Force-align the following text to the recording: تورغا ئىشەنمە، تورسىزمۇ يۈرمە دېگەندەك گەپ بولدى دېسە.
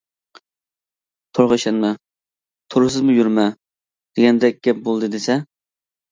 تورغا 1.37 1.57
ئىشەنمە، 1.59 1.91
تورسىزمۇ 2.75 3.15
يۈرمە 3.17 3.45
دېگەندەك 4.21 4.57
گەپ 4.69 4.81
بولدى 4.89 5.11
دېسە. 5.17 5.37